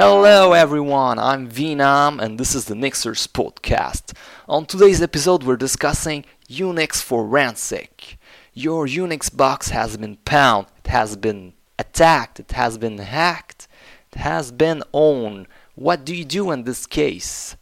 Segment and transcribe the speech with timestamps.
[0.00, 4.16] Hello everyone, I'm Venam and this is the Nixers podcast.
[4.48, 8.16] On today's episode we're discussing Unix forensic.
[8.54, 13.66] Your Unix box has been pwned, it has been attacked, it has been hacked,
[14.12, 15.48] it has been owned.
[15.74, 17.56] What do you do in this case?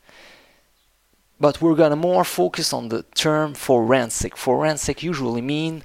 [1.41, 4.37] But we're gonna more focus on the term forensic.
[4.37, 5.83] Forensic usually mean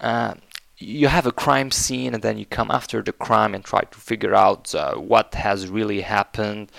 [0.00, 0.34] uh,
[0.82, 3.98] you have a crime scene and then you come after the crime and try to
[3.98, 6.70] figure out uh, what has really happened.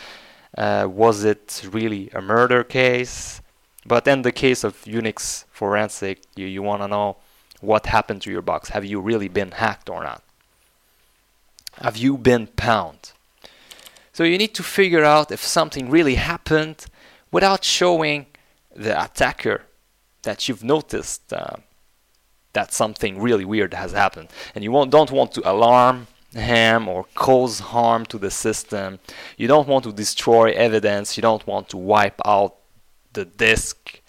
[0.57, 3.41] Uh, was it really a murder case?
[3.85, 7.17] But in the case of Unix forensic, you, you want to know
[7.61, 8.69] what happened to your box.
[8.69, 10.21] Have you really been hacked or not?
[11.81, 13.13] Have you been pwned?
[14.11, 16.85] So you need to figure out if something really happened
[17.31, 18.27] without showing
[18.75, 19.63] the attacker
[20.21, 21.33] that you've noticed.
[21.33, 21.57] Uh,
[22.53, 24.29] that something really weird has happened.
[24.55, 28.99] And you don't want to alarm him or cause harm to the system.
[29.37, 31.17] You don't want to destroy evidence.
[31.17, 32.55] You don't want to wipe out
[33.13, 34.01] the disk.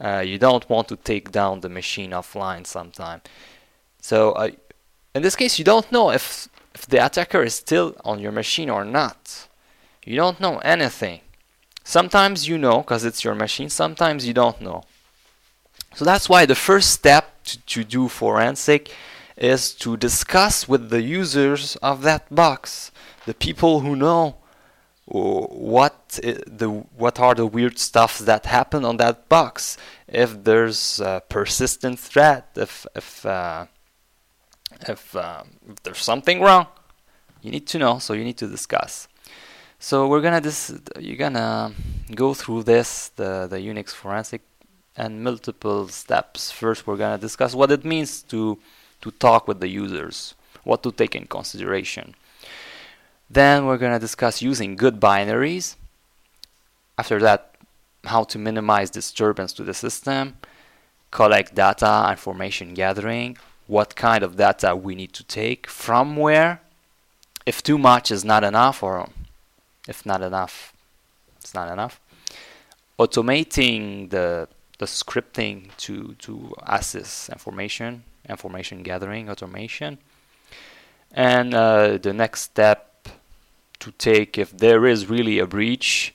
[0.00, 3.22] Uh, you don't want to take down the machine offline sometime.
[4.00, 4.50] So uh,
[5.14, 8.70] in this case you don't know if if the attacker is still on your machine
[8.70, 9.46] or not.
[10.04, 11.20] You don't know anything.
[11.84, 13.68] Sometimes you know because it's your machine.
[13.68, 14.82] Sometimes you don't know
[15.94, 18.90] so that's why the first step to, to do forensic
[19.36, 22.90] is to discuss with the users of that box,
[23.26, 24.36] the people who know
[25.04, 29.76] what the what are the weird stuffs that happen on that box.
[30.08, 33.66] If there's a persistent threat, if if uh,
[34.88, 36.66] if, uh, if there's something wrong,
[37.42, 37.98] you need to know.
[37.98, 39.08] So you need to discuss.
[39.78, 41.72] So we're gonna this you're gonna
[42.14, 44.42] go through this the the Unix forensic
[44.96, 46.50] and multiple steps.
[46.50, 48.58] First, we're going to discuss what it means to,
[49.00, 50.34] to talk with the users,
[50.64, 52.14] what to take in consideration.
[53.30, 55.76] Then we're going to discuss using good binaries.
[56.98, 57.54] After that,
[58.04, 60.36] how to minimize disturbance to the system,
[61.10, 66.60] collect data, information gathering, what kind of data we need to take, from where,
[67.46, 69.08] if too much is not enough, or
[69.88, 70.74] if not enough,
[71.40, 72.00] it's not enough.
[72.98, 74.48] Automating the
[74.82, 75.94] the scripting to
[76.24, 76.32] to
[76.66, 79.92] access information, information gathering, automation,
[81.30, 82.78] and uh, the next step
[83.82, 86.14] to take if there is really a breach,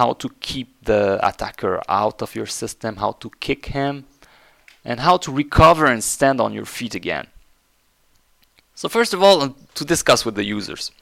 [0.00, 3.94] how to keep the attacker out of your system, how to kick him,
[4.88, 7.26] and how to recover and stand on your feet again.
[8.74, 9.36] So first of all,
[9.78, 10.92] to discuss with the users.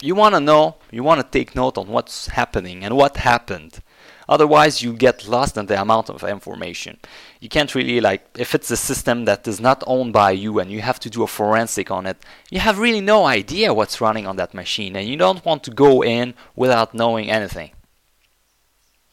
[0.00, 3.82] You want to know, you want to take note on what's happening and what happened
[4.28, 6.98] Otherwise, you get lost in the amount of information.
[7.40, 10.70] You can't really like if it's a system that is not owned by you and
[10.70, 12.18] you have to do a forensic on it.
[12.50, 15.70] You have really no idea what's running on that machine, and you don't want to
[15.70, 17.70] go in without knowing anything.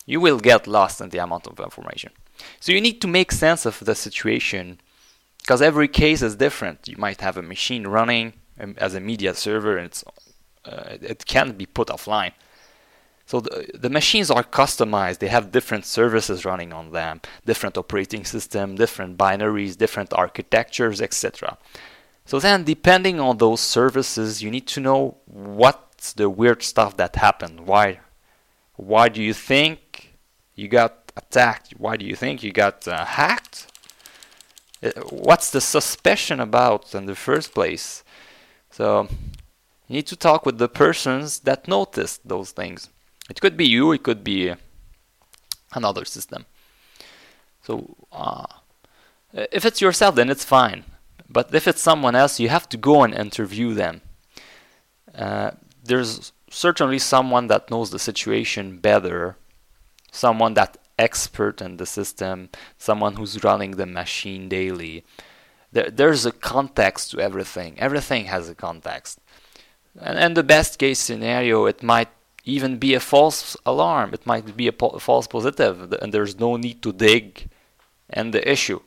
[0.05, 2.11] You will get lost in the amount of information.
[2.59, 4.79] So you need to make sense of the situation
[5.39, 6.87] because every case is different.
[6.87, 10.03] You might have a machine running um, as a media server and
[10.65, 12.33] uh, it can't be put offline.
[13.25, 15.19] So the, the machines are customized.
[15.19, 21.57] They have different services running on them, different operating system, different binaries, different architectures, etc.
[22.25, 27.15] So then, depending on those services, you need to know what's the weird stuff that
[27.15, 27.61] happened.
[27.67, 27.99] Why?
[28.75, 30.13] Why do you think
[30.53, 31.73] you got attacked?
[31.77, 33.71] Why do you think you got uh, hacked?
[34.83, 38.03] Uh, what's the suspicion about in the first place?
[38.69, 39.07] So
[39.87, 42.89] you need to talk with the persons that noticed those things.
[43.29, 44.53] It could be you, it could be
[45.73, 46.45] another system.
[47.63, 48.45] So uh,
[49.33, 50.85] if it's yourself, then it's fine.
[51.27, 54.01] But if it's someone else, you have to go and interview them.
[55.13, 55.51] Uh,
[55.83, 59.35] there's certainly someone that knows the situation better,
[60.11, 65.03] someone that expert in the system, someone who's running the machine daily.
[65.71, 67.77] There, there's a context to everything.
[67.79, 69.19] Everything has a context.
[69.99, 72.09] And in the best case scenario, it might
[72.45, 74.13] even be a false alarm.
[74.13, 77.49] It might be a po- false positive, and there's no need to dig
[78.13, 78.79] in the issue.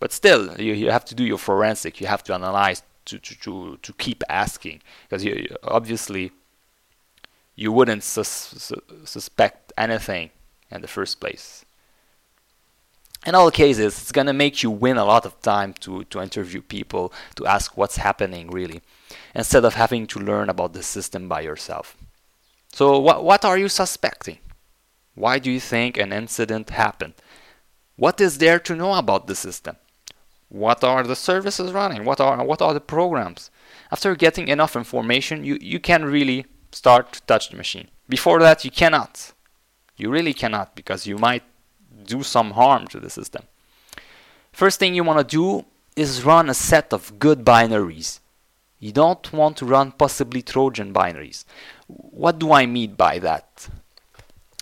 [0.00, 2.00] But still, you, you have to do your forensic.
[2.00, 6.30] You have to analyze to to to, to keep asking because you, obviously
[7.56, 10.30] you wouldn't sus- su- suspect anything
[10.70, 11.64] in the first place.
[13.26, 16.62] In all cases, it's gonna make you win a lot of time to to interview
[16.62, 18.80] people to ask what's happening really,
[19.34, 21.96] instead of having to learn about the system by yourself.
[22.72, 24.38] So what what are you suspecting?
[25.14, 27.14] Why do you think an incident happened?
[27.96, 29.76] What is there to know about the system?
[30.48, 33.50] what are the services running, what are what are the programs.
[33.92, 37.88] After getting enough information, you, you can really start to touch the machine.
[38.08, 39.32] Before that, you cannot.
[39.96, 41.42] You really cannot because you might
[42.04, 43.44] do some harm to the system.
[44.52, 45.64] First thing you want to do
[45.96, 48.20] is run a set of good binaries.
[48.80, 51.44] You don't want to run possibly Trojan binaries.
[51.86, 53.68] What do I mean by that?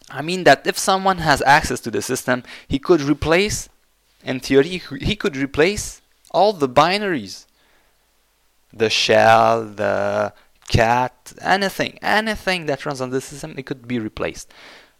[0.08, 3.68] I mean that if someone has access to the system, he could replace,
[4.24, 7.46] in theory, he could replace all the binaries.
[8.72, 10.32] The shell, the
[10.68, 14.52] cat, anything, anything that runs on the system, it could be replaced.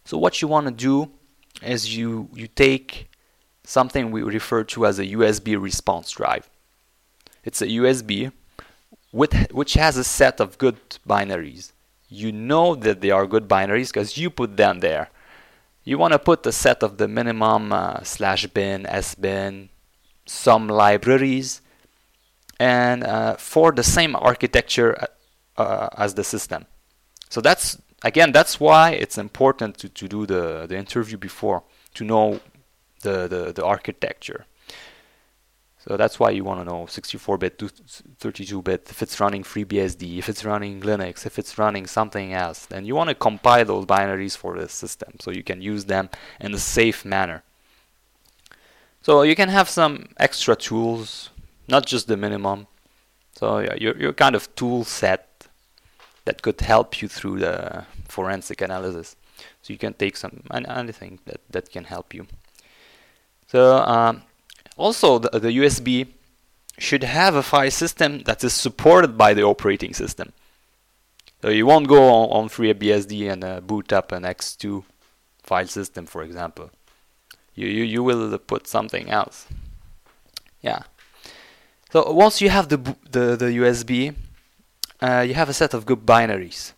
[0.05, 1.11] So what you want to do
[1.61, 3.09] is you, you take
[3.63, 6.49] something we refer to as a USB response drive.
[7.43, 8.31] It's a USB
[9.11, 10.77] with, which has a set of good
[11.07, 11.71] binaries.
[12.09, 15.09] You know that they are good binaries because you put them there.
[15.83, 19.69] You want to put a set of the minimum uh, slash bin, sbin,
[20.25, 21.61] some libraries,
[22.59, 24.97] and uh, for the same architecture
[25.57, 26.65] uh, uh, as the system.
[27.29, 31.63] So that's again that's why it's important to, to do the, the interview before
[31.95, 32.39] to know
[33.01, 34.45] the, the, the architecture.
[35.87, 40.43] So that's why you want to know 64-bit, 32-bit, if it's running FreeBSD, if it's
[40.43, 42.65] running Linux, if it's running something else.
[42.65, 46.09] Then you want to compile those binaries for the system so you can use them
[46.41, 47.41] in a safe manner.
[49.01, 51.29] So you can have some extra tools,
[51.69, 52.67] not just the minimum.
[53.37, 55.47] So yeah, your, your kind of tool set
[56.25, 59.15] that could help you through the forensic analysis.
[59.61, 62.27] So you can take some anything that, that can help you.
[63.47, 64.23] So um,
[64.77, 66.07] also the, the USB
[66.77, 70.31] should have a file system that is supported by the operating system.
[71.41, 74.83] So you won't go on, on FreeBSD and uh, boot up an ext2
[75.43, 76.71] file system, for example.
[77.55, 79.47] You, you, you will put something else.
[80.61, 80.83] Yeah.
[81.91, 82.77] So once you have the,
[83.09, 84.15] the, the USB,
[85.01, 86.73] uh, you have a set of good binaries.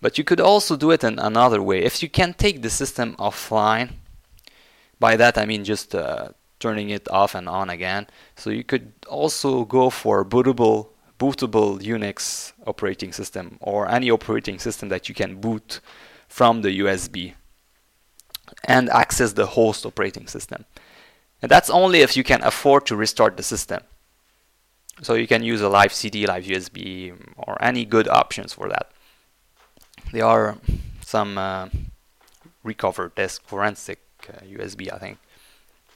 [0.00, 1.82] But you could also do it in another way.
[1.82, 3.92] If you can take the system offline,
[5.00, 6.30] by that I mean just uh,
[6.60, 8.06] turning it off and on again.
[8.36, 10.88] So you could also go for bootable
[11.18, 15.80] bootable Unix operating system or any operating system that you can boot
[16.28, 17.34] from the USB
[18.64, 20.64] and access the host operating system.
[21.42, 23.82] And that's only if you can afford to restart the system.
[25.02, 28.90] So you can use a live CD, live USB, or any good options for that.
[30.12, 30.56] There are
[31.00, 31.68] some uh,
[32.64, 35.18] recovered disk forensic uh, USB, I think.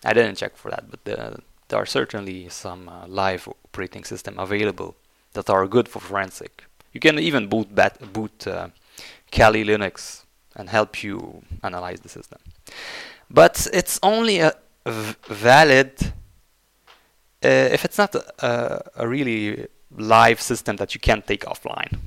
[0.04, 1.38] I didn't check for that, but the,
[1.68, 4.96] there are certainly some uh, live operating system available
[5.32, 6.64] that are good for forensic.
[6.92, 8.68] You can even boot bat, boot uh,
[9.30, 10.24] Kali Linux
[10.56, 12.38] and help you analyze the system.
[13.30, 14.52] But it's only a
[14.86, 16.12] v- valid
[17.44, 19.66] uh, if it's not a, a really
[19.96, 21.98] live system that you can't take offline.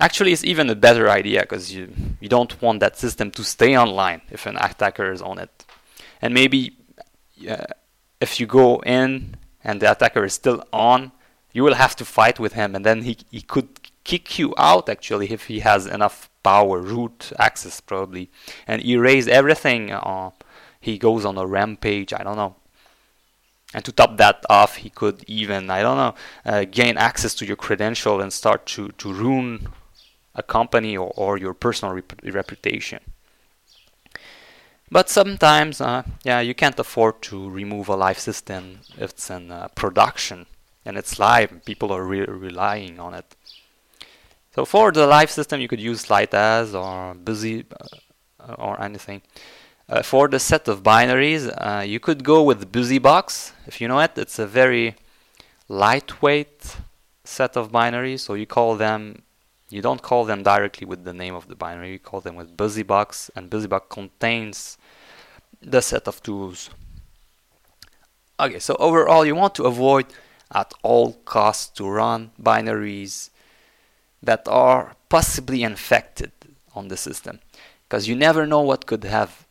[0.00, 3.76] Actually, it's even a better idea because you, you don't want that system to stay
[3.76, 5.66] online if an attacker is on it.
[6.22, 6.74] And maybe
[7.48, 7.66] uh,
[8.18, 11.12] if you go in and the attacker is still on,
[11.52, 13.68] you will have to fight with him, and then he, he could
[14.04, 18.30] kick you out actually if he has enough power, root access probably,
[18.66, 19.90] and erase everything.
[19.90, 20.30] Uh,
[20.80, 22.54] he goes on a rampage, I don't know.
[23.74, 26.14] And to top that off, he could even, I don't know,
[26.46, 29.68] uh, gain access to your credential and start to, to ruin
[30.34, 33.00] a company or, or your personal rep- reputation.
[34.90, 39.52] But sometimes, uh, yeah, you can't afford to remove a live system if it's in
[39.52, 40.46] uh, production
[40.84, 41.64] and it's live.
[41.64, 43.36] People are re- relying on it.
[44.54, 47.64] So for the live system, you could use SlightAs or Busy
[48.40, 49.22] uh, or anything.
[49.88, 53.52] Uh, for the set of binaries, uh, you could go with BusyBox.
[53.66, 54.96] If you know it, it's a very
[55.68, 56.76] lightweight
[57.22, 58.20] set of binaries.
[58.20, 59.22] So you call them
[59.70, 62.56] you don't call them directly with the name of the binary, you call them with
[62.56, 64.76] BusyBox, and BusyBox contains
[65.62, 66.70] the set of tools.
[68.38, 70.06] Okay, so overall, you want to avoid
[70.52, 73.30] at all costs to run binaries
[74.22, 76.32] that are possibly infected
[76.74, 77.40] on the system
[77.84, 79.46] because you never know what could have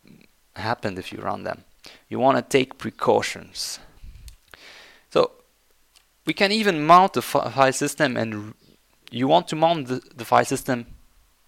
[0.56, 1.64] happened if you run them.
[2.08, 3.78] You want to take precautions.
[5.10, 5.32] So
[6.26, 8.54] we can even mount the file system and
[9.10, 10.86] you want to mount the, the file system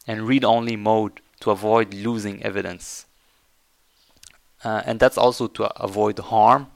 [0.06, 3.06] in read-only mode to avoid losing evidence.
[4.64, 6.68] Uh, and that's also to avoid harm.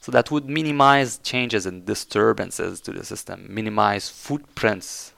[0.00, 5.12] So that would minimize changes and disturbances to the system, minimize footprints.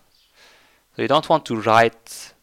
[0.95, 2.35] So you don't want to write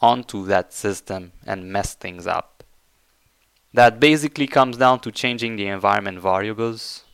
[0.00, 2.56] onto that system and mess things up.
[3.76, 7.04] that basically comes down to changing the environment variables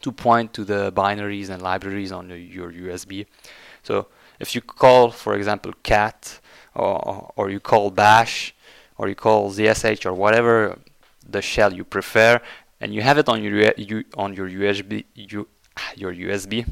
[0.00, 3.26] to point to the binaries and libraries on your USB.
[3.82, 4.06] So
[4.38, 6.40] if you call, for example, cat,
[6.74, 8.54] or, or you call bash,
[8.96, 10.78] or you call zsh, or whatever
[11.28, 12.40] the shell you prefer,
[12.80, 13.72] and you have it on your
[14.16, 15.48] on your USB, you,
[15.96, 16.66] your USB,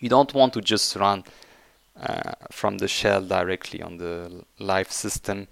[0.00, 1.24] you don't want to just run
[2.00, 5.48] uh, from the shell directly on the live system.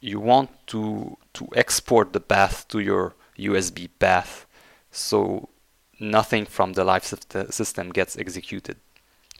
[0.00, 4.46] You want to to export the path to your USB path,
[4.90, 5.48] so
[5.98, 8.76] nothing from the live system gets executed.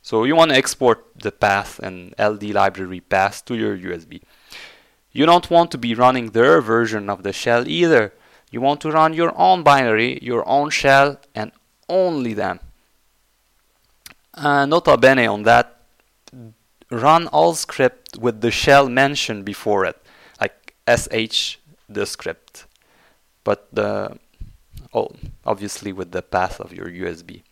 [0.02, 4.23] So you want to export the path and LD library path to your USB.
[5.12, 8.12] You don't want to be running their version of the shell either.
[8.50, 11.52] You want to run your own binary, your own shell, and
[11.88, 12.61] only them.
[14.35, 15.83] Uh, nota bene on that,
[16.90, 20.00] run all script with the shell mentioned before it,
[20.40, 21.57] like sh
[21.88, 22.66] the script,
[23.45, 24.16] but the
[24.92, 27.42] obviously with the path of your USB.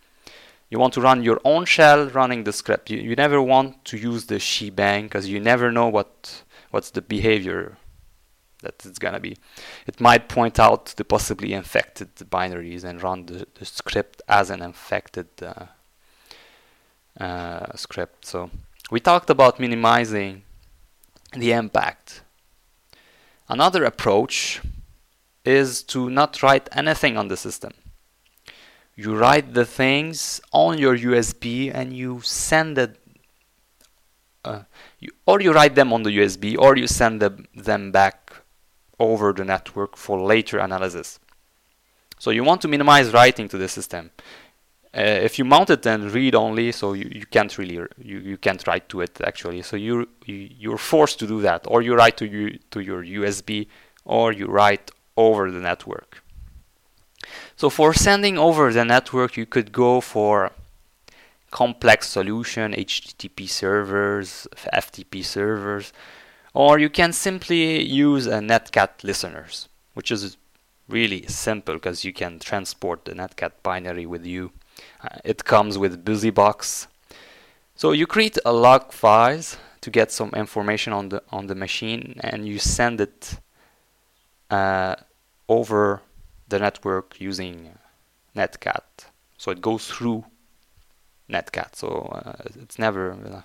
[0.71, 2.91] You want to run your own shell running the script.
[2.91, 7.01] You, you never want to use the shebang because you never know what what's the
[7.01, 7.79] behavior
[8.63, 9.37] that it's gonna be.
[9.87, 14.63] It might point out the possibly infected binaries and run the, the script as an
[14.63, 15.67] infected uh,
[17.19, 18.27] uh, script.
[18.27, 18.51] So
[18.91, 20.43] we talked about minimizing
[21.33, 22.23] the impact.
[23.49, 24.61] Another approach
[25.45, 27.73] is to not write anything on the system.
[28.95, 32.99] You write the things on your USB and you send it,
[34.45, 34.63] uh,
[34.99, 38.33] you, or you write them on the USB, or you send them, them back
[38.99, 41.21] over the network for later analysis.
[42.19, 44.11] So you want to minimize writing to the system.
[44.93, 48.37] Uh, if you mount it and read only, so you, you can't really you, you
[48.37, 49.63] can't write to it actually.
[49.63, 53.05] So you, you you're forced to do that, or you write to you to your
[53.05, 53.69] USB,
[54.05, 56.23] or you write over the network.
[57.57, 60.53] So for sending over the network, you could go for
[61.51, 65.93] complex solution, HTTP servers, FTP servers,
[66.55, 70.37] or you can simply use a netcat listeners, which is
[70.89, 74.53] really simple because you can transport the netcat binary with you.
[75.03, 76.87] Uh, it comes with BusyBox.
[77.75, 82.19] So you create a log files to get some information on the on the machine,
[82.21, 83.39] and you send it
[84.51, 84.97] uh,
[85.49, 86.03] over
[86.49, 87.79] the network using
[88.37, 88.83] netcat.
[89.37, 90.25] So it goes through
[91.31, 91.77] netcat.
[91.77, 93.43] So uh, it's never uh,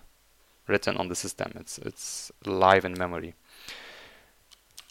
[0.68, 1.52] written on the system.
[1.56, 3.36] It's it's live in memory.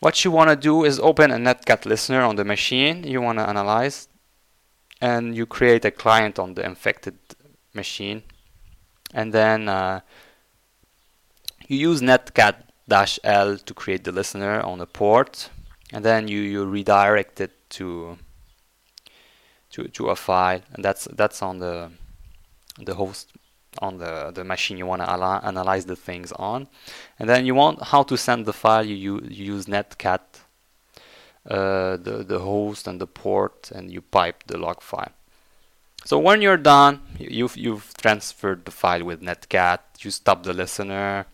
[0.01, 3.39] What you want to do is open a netcat listener on the machine you want
[3.39, 4.09] to analyze
[5.01, 7.17] and you create a client on the infected
[7.73, 8.25] machine
[9.15, 10.01] and then uh,
[11.69, 15.51] you use netcat-l to create the listener on a port
[15.93, 18.19] and then you, you redirect it to
[19.71, 21.91] to to a file and that's that's on the
[22.79, 23.33] the host
[23.79, 26.69] on the, the machine you want to analyze the things on.
[27.19, 30.21] And then you want how to send the file, you, you use netcat,
[31.49, 35.13] uh, the, the host and the port, and you pipe the log file.
[36.05, 41.27] So when you're done, you've, you've transferred the file with netcat, you stop the listener,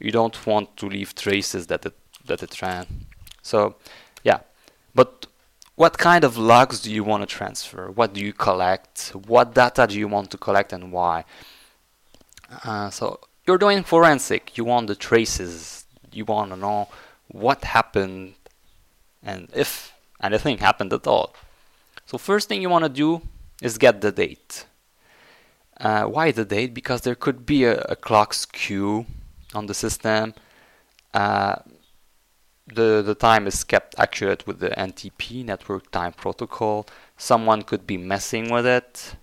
[0.00, 2.86] you don't want to leave traces that it, that it ran.
[3.48, 3.76] So
[4.22, 4.40] yeah,
[4.94, 5.26] but
[5.74, 7.90] what kind of logs do you want to transfer?
[7.90, 9.12] What do you collect?
[9.26, 11.24] What data do you want to collect and why?
[12.64, 14.58] Uh, so you're doing forensic.
[14.58, 15.86] You want the traces.
[16.12, 16.88] You want to know
[17.28, 18.34] what happened
[19.22, 21.34] and if anything happened at all.
[22.06, 23.22] So first thing you want to do
[23.62, 24.66] is get the date.
[25.80, 26.74] Uh, why the date?
[26.74, 29.06] Because there could be a, a clock skew
[29.54, 30.34] on the system.
[31.14, 31.56] Uh,
[32.74, 36.86] the, the time is kept accurate with the NTP, Network Time Protocol.
[37.16, 39.14] Someone could be messing with it.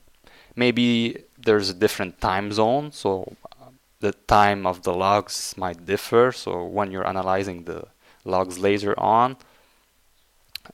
[0.55, 3.65] Maybe there's a different time zone, so uh,
[3.99, 6.31] the time of the logs might differ.
[6.31, 7.87] So when you're analyzing the
[8.23, 9.37] logs later on,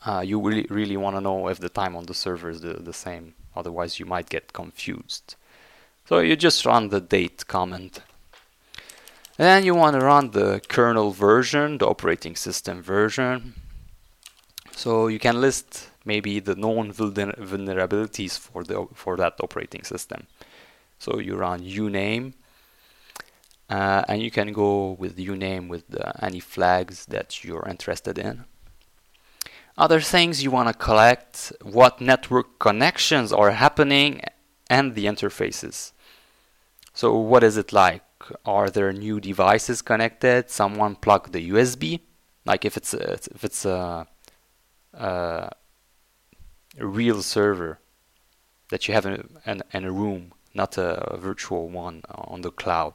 [0.06, 2.74] uh, you really, really want to know if the time on the server is the,
[2.74, 3.34] the same.
[3.56, 5.36] Otherwise, you might get confused.
[6.08, 8.02] So you just run the date comment
[9.42, 13.56] and then you want to run the kernel version, the operating system version.
[14.72, 20.28] So you can list maybe the known vulnerabilities for the for that operating system.
[21.00, 22.34] So you run uname,
[23.68, 25.86] uh, and you can go with uname with
[26.22, 28.44] any flags that you're interested in.
[29.76, 34.22] Other things you want to collect: what network connections are happening
[34.70, 35.94] and the interfaces.
[36.94, 38.04] So what is it like?
[38.46, 40.50] Are there new devices connected?
[40.50, 42.02] Someone plugged the USB
[42.46, 44.08] Like if it's a, if it's a,
[44.94, 45.52] a,
[46.78, 47.80] a real server
[48.70, 52.52] that you have in, in, in a room, not a, a virtual one on the
[52.52, 52.94] cloud.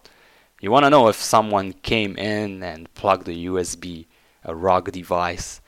[0.60, 4.06] You want to know if someone came in and plugged a USB,
[4.42, 5.60] a ROG device.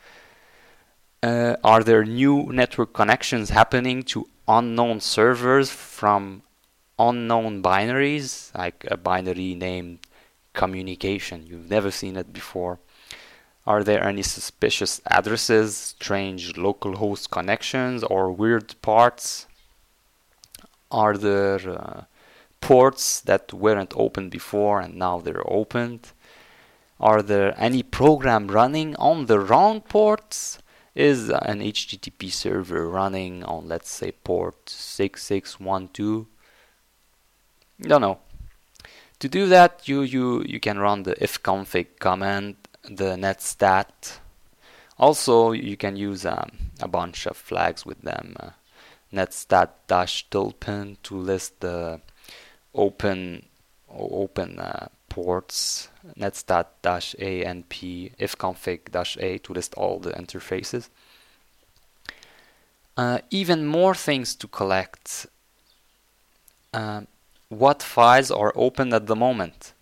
[1.22, 6.42] Uh, are there new network connections happening to unknown servers from
[6.98, 10.00] unknown binaries, like a binary named
[10.52, 11.46] communication?
[11.46, 12.78] You've never seen it before.
[13.66, 19.46] Are there any suspicious addresses, strange localhost connections, or weird parts?
[20.90, 22.04] Are there uh,
[22.60, 26.12] ports that weren't open before and now they're opened?
[26.98, 30.58] Are there any program running on the wrong ports?
[30.94, 36.26] Is an HTTP server running on, let's say, port 6612?
[37.80, 38.18] Don't know.
[39.20, 44.18] To do that, you, you, you can run the ifconfig command, the netstat.
[44.98, 48.36] Also, you can use um, a bunch of flags with them.
[48.38, 48.50] Uh,
[49.12, 52.00] netstat-tulpen to list the
[52.74, 53.44] open
[53.90, 57.70] open uh, ports netstat-anp
[58.20, 60.90] ifconfig-a to list all the interfaces
[62.96, 65.26] uh, even more things to collect
[66.74, 67.00] uh,
[67.48, 69.72] what files are open at the moment.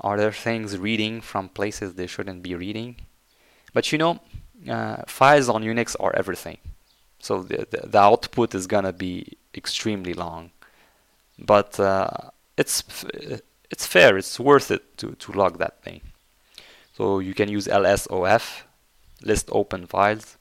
[0.00, 2.96] Are there things reading from places they shouldn't be reading?
[3.72, 4.20] But you know
[4.68, 6.58] uh, files on unix are everything.
[7.18, 10.50] So the, the, the output is gonna be extremely long.
[11.38, 12.84] But uh, it's
[13.70, 16.00] it's fair it's worth it to, to log that thing.
[16.96, 18.62] So you can use lsof
[19.22, 20.36] list open files.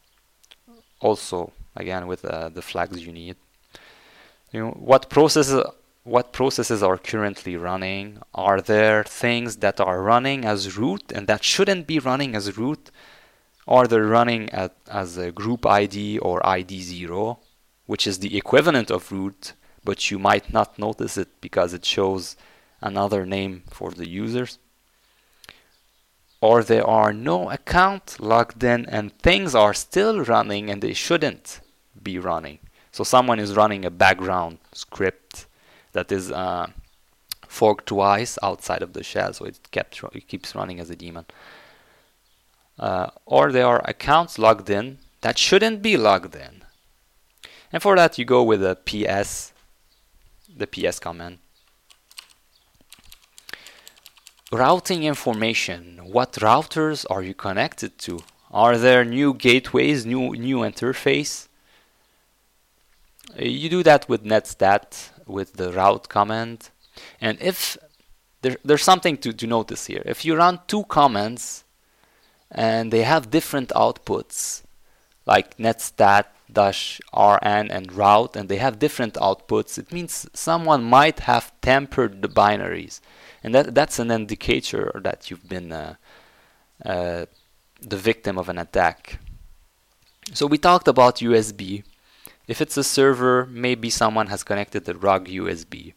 [0.99, 3.37] Also again with uh, the flags you need
[4.53, 5.63] you know what processes
[6.03, 11.43] what processes are currently running are there things that are running as root and that
[11.43, 12.91] shouldn't be running as root
[13.67, 17.37] Are they're running at, as a group ID or ID0,
[17.85, 22.35] which is the equivalent of root, but you might not notice it because it shows
[22.81, 24.59] another name for the users.
[26.41, 31.61] Or there are no account logged in and things are still running and they shouldn't
[32.01, 32.59] be running.
[32.93, 35.47] So someone is running a background script
[35.91, 36.67] that is uh,
[37.47, 41.25] forked twice outside of the shell, so it kept it keeps running as a daemon
[42.79, 46.63] uh, or there are accounts logged in that shouldn't be logged in.
[47.71, 49.53] And for that, you go with the ps,
[50.55, 51.39] the ps command.
[54.51, 55.99] Routing information.
[56.03, 58.19] What routers are you connected to?
[58.51, 61.47] Are there new gateways, new new interface?
[63.37, 66.69] You do that with netstat with the route command.
[67.19, 67.77] And if
[68.41, 71.63] there, there's something to, to notice here, if you run two commands
[72.51, 74.61] and they have different outputs
[75.25, 81.21] like netstat dash rn and route and they have different outputs it means someone might
[81.21, 82.99] have tampered the binaries.
[83.43, 85.95] And that that's an indicator that you've been uh,
[86.85, 87.25] uh,
[87.81, 89.19] the victim of an attack.
[90.33, 91.83] So we talked about usb
[92.47, 95.93] if it's a server maybe someone has connected the ROG usb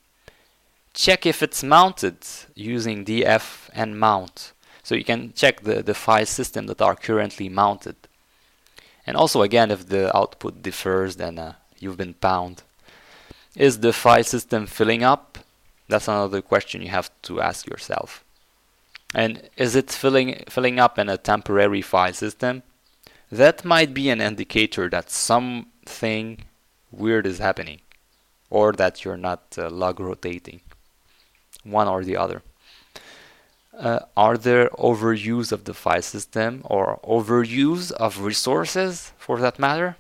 [0.94, 2.18] check if it's mounted
[2.54, 4.52] using df and mount
[4.86, 7.96] so you can check the, the file system that are currently mounted.
[9.04, 12.58] And also again, if the output differs, then uh, you've been pwned.
[13.56, 15.38] Is the file system filling up?
[15.88, 18.22] That's another question you have to ask yourself.
[19.12, 22.62] And is it filling filling up in a temporary file system?
[23.32, 25.10] That might be an indicator that
[25.86, 26.44] something
[26.90, 27.80] weird is happening,
[28.50, 30.60] or that you're not uh, log rotating,
[31.64, 32.42] one or the other
[33.78, 39.96] uh, are there overuse of the file system or overuse of resources for that matter?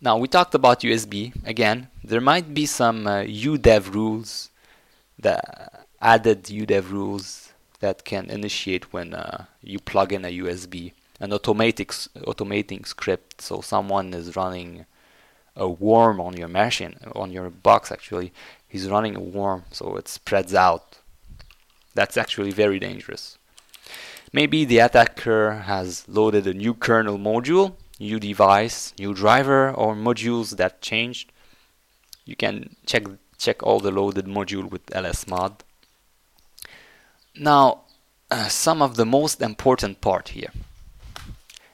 [0.00, 1.88] Now we talked about USB again.
[2.02, 4.50] There might be some uh, UDEV rules,
[5.18, 5.40] the
[6.00, 10.92] added UDEV rules that can initiate when uh, you plug in a USB,
[11.24, 11.88] an automatic
[12.30, 13.40] automating script.
[13.40, 14.86] So someone is running
[15.56, 18.32] a worm on your machine, on your box actually.
[18.72, 20.98] He's running a worm, so it spreads out
[21.94, 23.38] that's actually very dangerous.
[24.32, 30.56] Maybe the attacker has loaded a new kernel module, new device, new driver, or modules
[30.56, 31.30] that changed.
[32.24, 33.04] You can check
[33.38, 35.60] check all the loaded module with lsmod.
[37.36, 37.82] Now,
[38.30, 40.50] uh, some of the most important part here.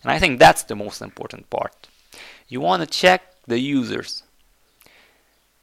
[0.02, 1.88] And I think that's the most important part.
[2.48, 4.22] You want to check the users.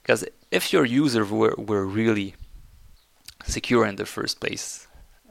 [0.02, 2.36] Because if your users were, were really
[3.45, 4.88] secure in the first place.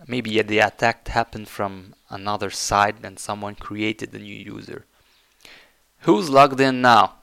[0.06, 4.84] maybe the attack happened from another side and someone created a new user.
[6.00, 7.14] Who's logged in now?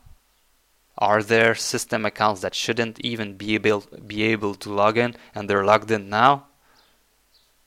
[0.97, 5.49] Are there system accounts that shouldn't even be able be able to log in and
[5.49, 6.47] they're logged in now?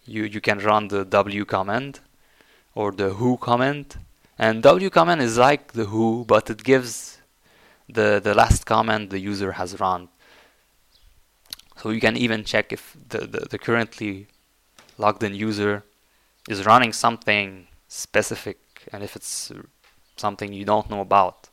[0.05, 2.01] You you can run the w command
[2.75, 3.99] or the who command.
[4.39, 7.19] And w command is like the who, but it gives
[7.89, 10.09] the the last command the user has run.
[11.79, 14.29] So you can even check if the, the, the currently
[14.99, 15.85] logged in user
[16.49, 18.59] is running something specific
[18.93, 19.53] and if it's
[20.17, 21.51] something you don't know about.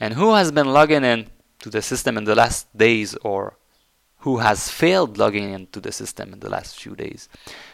[0.00, 1.28] And who has been logging in
[1.60, 3.56] to the system in the last days or
[4.18, 7.28] who has failed logging into the system in the last few days.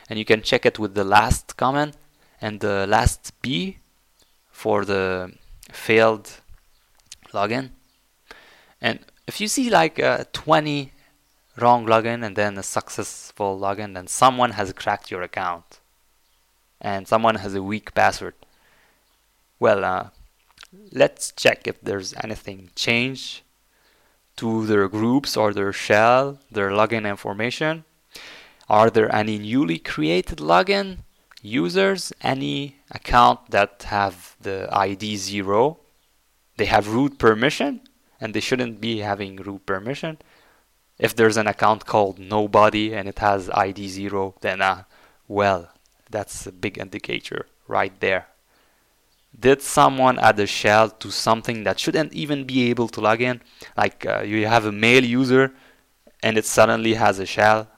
[0.09, 1.97] And you can check it with the last comment
[2.41, 3.77] and the lastb
[4.61, 5.33] for the
[5.73, 6.27] failed
[7.33, 7.71] login.
[8.79, 10.93] And if you see like uh, 20
[11.57, 15.81] wrong login and then a successful login, then someone has cracked your account
[16.79, 18.35] and someone has a weak password.
[19.59, 20.09] Well, uh,
[20.93, 23.41] let's check if there's anything changed
[24.37, 27.85] to their groups or their shell, their login information.
[28.69, 30.99] Are there any newly created login
[31.43, 35.79] users, any account that have the ID 0?
[36.57, 37.81] They have root permission
[38.21, 40.19] and they shouldn't be having root permission.
[40.99, 44.85] If there's an account called nobody and it has ID 0, then uh,
[45.27, 45.71] well,
[46.11, 48.27] that's a big indicator right there.
[49.39, 53.41] Did someone add a shell to something that shouldn't even be able to log in?
[53.77, 55.55] Like uh, you have a mail user
[56.23, 57.69] and it suddenly has a shell.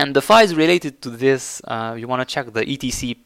[0.00, 3.16] And the files related to this, uh, you want to check the etc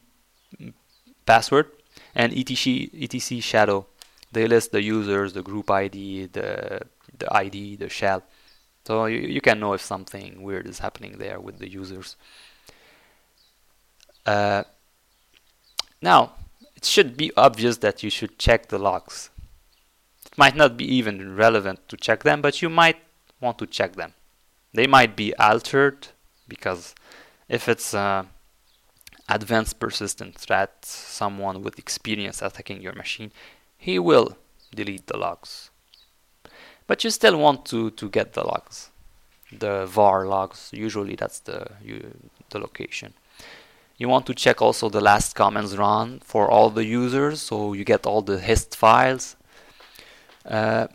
[1.25, 1.67] password
[2.13, 3.85] and etc etc shadow.
[4.33, 6.81] They list the users, the group ID, the
[7.17, 8.23] the ID, the shell.
[8.85, 12.17] So you, you can know if something weird is happening there with the users.
[14.25, 14.63] Uh,
[16.01, 16.33] now,
[16.75, 19.29] it should be obvious that you should check the logs.
[20.25, 22.97] It might not be even relevant to check them, but you might
[23.39, 24.11] want to check them.
[24.73, 26.09] They might be altered
[26.47, 26.95] because
[27.49, 28.27] if it's an
[29.29, 33.31] advanced persistent threat, someone with experience attacking your machine,
[33.77, 34.37] he will
[34.73, 35.69] delete the logs.
[36.87, 38.89] But you still want to, to get the logs,
[39.51, 40.69] the var logs.
[40.71, 42.13] Usually that's the, you,
[42.49, 43.13] the location.
[43.97, 47.85] You want to check also the last comments run for all the users, so you
[47.85, 49.35] get all the hist files.
[50.45, 50.87] Uh,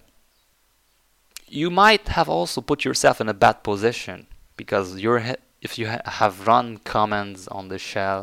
[1.48, 4.26] you might have also put yourself in a bad position
[4.62, 4.88] because
[5.66, 8.20] if you ha have run commands on the shell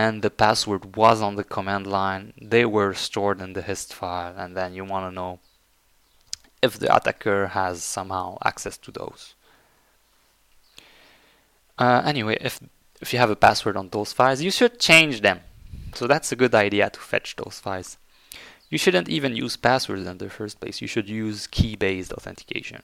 [0.00, 4.34] and the password was on the command line, they were stored in the hist file,
[4.42, 5.32] and then you want to know
[6.66, 9.22] if the attacker has somehow access to those.
[11.84, 12.54] Uh, anyway, if
[13.04, 15.38] if you have a password on those files, you should change them.
[15.98, 17.90] So that's a good idea to fetch those files.
[18.72, 20.82] You shouldn't even use passwords in the first place.
[20.84, 22.82] You should use key-based authentication.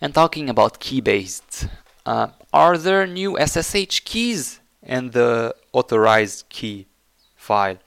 [0.00, 1.68] And talking about key-based,
[2.04, 6.86] uh, are there new SSH keys in the authorized key
[7.34, 7.78] file?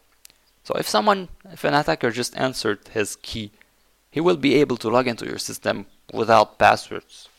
[0.64, 3.52] So if someone, if an attacker just entered his key,
[4.12, 7.30] he will be able to log into your system without passwords,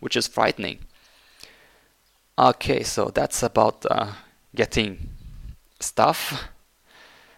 [0.00, 0.78] which is frightening.
[2.38, 4.12] Okay, so that's about uh,
[4.54, 5.10] getting
[5.78, 6.48] stuff.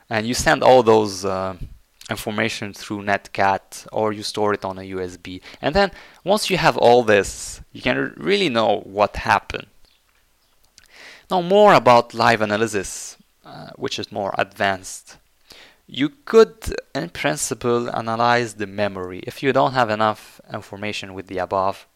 [0.09, 1.57] And you send all those uh,
[2.11, 5.41] information through Netcat or you store it on a USB.
[5.61, 5.91] And then
[6.25, 9.67] once you have all this, you can really know what happened.
[11.31, 15.17] Now more about live analysis, uh, which is more advanced.
[15.87, 19.21] You could, in principle, analyze the memory.
[19.27, 21.87] If you don't have enough information with the above,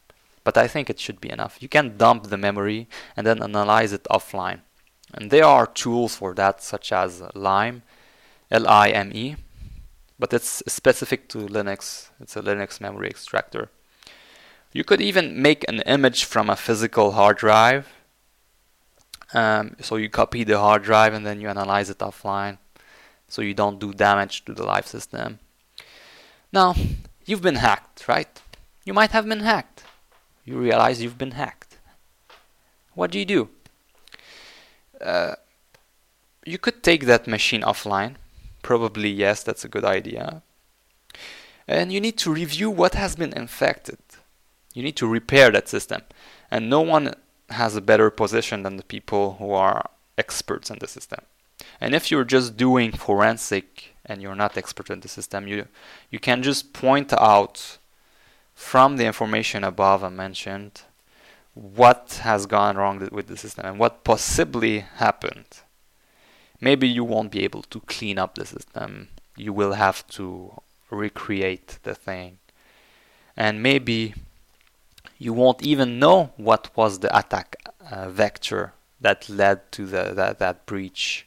[0.44, 1.58] but I think it should be enough.
[1.60, 4.60] You can dump the memory and then analyze it offline.
[5.12, 7.82] And there are tools for that, such as Lime,
[8.50, 9.36] L-I-M-E,
[10.18, 12.10] but it's specific to Linux.
[12.20, 13.68] It's a Linux memory extractor.
[14.72, 17.88] You could even make an image from a physical hard drive.
[19.32, 22.58] Um, so you copy the hard drive and then you analyze it offline,
[23.28, 25.40] so you don't do damage to the live system.
[26.52, 26.74] Now,
[27.24, 28.40] you've been hacked, right?
[28.84, 29.82] You might have been hacked
[30.46, 31.76] you realize you've been hacked.
[32.94, 33.48] What do you do?
[35.00, 35.34] Uh,
[36.46, 38.14] you could take that machine offline.
[38.66, 40.42] Probably, yes, that's a good idea.
[41.68, 44.00] And you need to review what has been infected.
[44.74, 46.02] You need to repair that system.
[46.50, 47.14] And no one
[47.50, 51.20] has a better position than the people who are experts in the system.
[51.80, 55.68] And if you're just doing forensic and you're not expert in the system, you
[56.10, 57.78] you can just point out
[58.52, 60.82] from the information above I mentioned
[61.54, 65.62] what has gone wrong with the system and what possibly happened.
[66.60, 69.08] Maybe you won't be able to clean up the system.
[69.36, 72.38] You will have to recreate the thing.
[73.36, 74.14] And maybe
[75.18, 77.56] you won't even know what was the attack
[77.90, 81.26] uh, vector that led to the, that, that breach.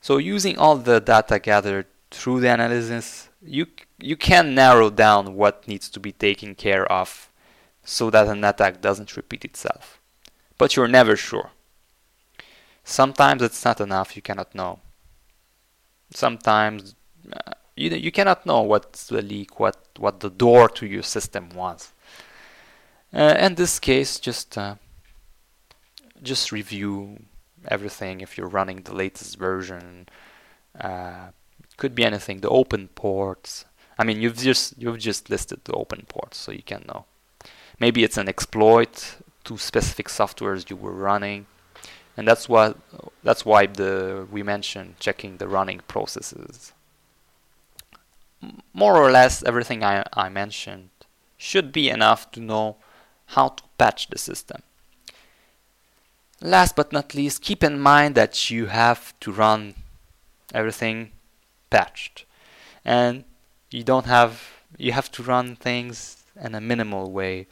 [0.00, 3.66] So using all the data gathered through the analysis, you
[3.98, 7.30] you can narrow down what needs to be taken care of
[7.84, 10.00] so that an attack doesn't repeat itself.
[10.56, 11.50] But you're never sure.
[12.90, 14.80] Sometimes it's not enough, you cannot know.
[16.12, 16.96] Sometimes
[17.32, 21.50] uh, you you cannot know what's the leak, what what the door to your system
[21.50, 21.92] was.
[23.14, 24.74] Uh, in this case, just uh,
[26.20, 27.22] just review
[27.68, 30.08] everything if you're running the latest version.
[30.78, 31.28] Uh,
[31.76, 32.40] could be anything.
[32.40, 33.66] The open ports.
[34.00, 37.04] I mean, you've just you've just listed the open ports, so you can know.
[37.78, 41.46] Maybe it's an exploit to specific softwares you were running,
[42.20, 42.76] and that's what
[43.22, 46.74] that's why the we mentioned checking the running processes.
[48.74, 50.90] More or less, everything I, I mentioned
[51.38, 52.76] should be enough to know
[53.34, 54.60] how to patch the system.
[56.42, 59.74] Last but not least, keep in mind that you have to run
[60.52, 61.12] everything
[61.70, 62.26] patched.
[62.84, 63.24] And
[63.70, 64.32] you don't have
[64.76, 67.46] you have to run things in a minimal way.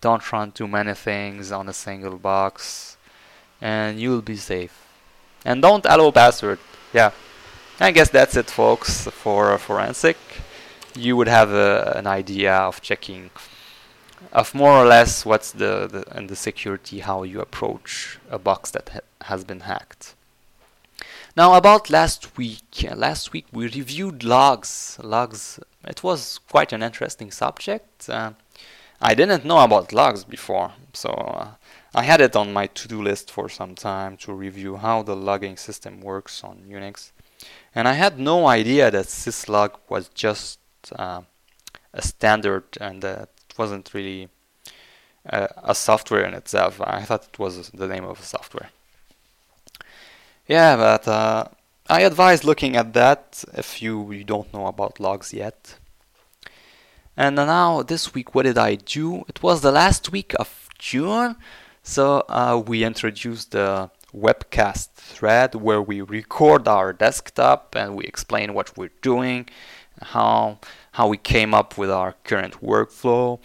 [0.00, 2.95] Don't run too many things on a single box
[3.60, 4.86] and you'll be safe.
[5.44, 6.58] And don't allow password.
[6.92, 7.12] Yeah.
[7.78, 10.16] I guess that's it folks for forensic.
[10.94, 13.30] You would have a, an idea of checking
[14.32, 18.70] of more or less what's the, the and the security how you approach a box
[18.70, 20.14] that ha has been hacked.
[21.36, 22.86] Now about last week.
[22.88, 24.98] Uh, last week we reviewed logs.
[25.02, 25.60] Logs.
[25.84, 28.08] It was quite an interesting subject.
[28.08, 28.32] Uh,
[29.00, 31.48] I didn't know about logs before, so uh,
[31.96, 35.56] I had it on my to-do list for some time to review how the logging
[35.56, 37.10] system works on Unix.
[37.74, 40.58] And I had no idea that syslog was just
[40.94, 41.22] uh,
[41.94, 44.28] a standard and that wasn't really
[45.32, 46.82] uh, a software in itself.
[46.84, 48.68] I thought it was the name of a software.
[50.46, 51.44] Yeah, but uh,
[51.88, 55.78] I advise looking at that if you, you don't know about logs yet.
[57.16, 59.24] And now this week, what did I do?
[59.28, 61.36] It was the last week of June,
[61.86, 68.54] so uh, we introduced the webcast thread where we record our desktop and we explain
[68.54, 69.48] what we're doing,
[70.02, 70.58] how
[70.92, 73.38] how we came up with our current workflow,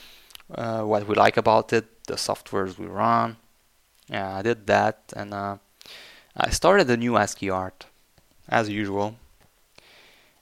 [0.55, 3.37] uh, what we like about it, the softwares we run.
[4.09, 5.57] Yeah, I did that, and uh,
[6.35, 7.85] I started a new ASCII art,
[8.49, 9.17] as usual.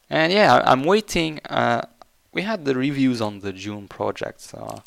[0.09, 1.41] And yeah, I'm waiting.
[1.49, 1.81] Uh,
[2.31, 4.83] we had the reviews on the June project, so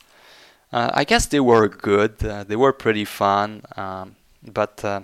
[0.73, 2.25] uh, I guess they were good.
[2.25, 5.03] Uh, they were pretty fun, um, but uh,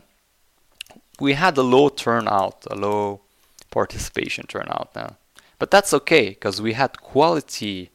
[1.21, 3.21] we had a low turnout, a low
[3.71, 5.17] participation turnout now.
[5.59, 7.91] But that's okay because we had quality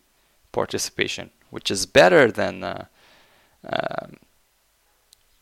[0.52, 2.86] participation, which is better than uh,
[3.66, 4.18] um,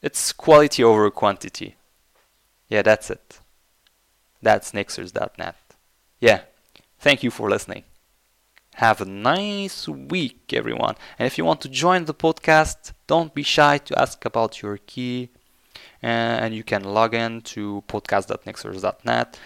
[0.02, 1.76] it's quality over quantity.
[2.70, 3.40] Yeah, that's it.
[4.42, 5.56] That's nixers.net.
[6.20, 6.42] Yeah,
[7.00, 7.84] thank you for listening.
[8.76, 10.96] Have a nice week, everyone.
[11.20, 14.78] And if you want to join the podcast, don't be shy to ask about your
[14.78, 15.30] key.
[16.02, 19.38] And you can log in to podcast.nixers.net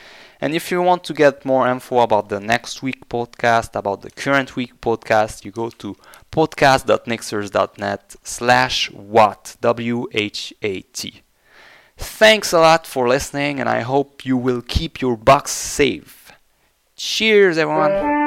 [0.42, 4.12] and if you want to get more info about the next week podcast, about the
[4.12, 5.96] current week podcast, you go to
[6.32, 11.22] podcast.nixers.net slash what, W-H-A-T.
[11.98, 16.32] Thanks a lot for listening and I hope you will keep your box safe.
[16.98, 18.25] Cheers everyone!